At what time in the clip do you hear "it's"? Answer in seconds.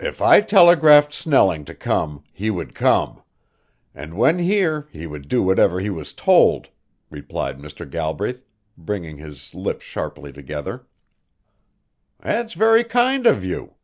12.24-12.54